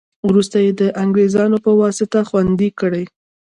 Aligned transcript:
وروسته 0.27 0.57
یې 0.65 0.71
د 0.81 0.83
انګرېزانو 1.03 1.57
په 1.65 1.71
واسطه 1.81 2.19
خوندي 2.29 2.69
کړې. 2.79 3.03